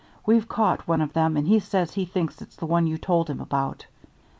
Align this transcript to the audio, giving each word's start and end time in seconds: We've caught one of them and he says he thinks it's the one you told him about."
We've 0.25 0.47
caught 0.49 0.87
one 0.87 0.99
of 0.99 1.13
them 1.13 1.37
and 1.37 1.47
he 1.47 1.59
says 1.59 1.93
he 1.93 2.05
thinks 2.05 2.41
it's 2.41 2.55
the 2.55 2.65
one 2.65 2.87
you 2.87 2.97
told 2.97 3.29
him 3.29 3.39
about." 3.39 3.85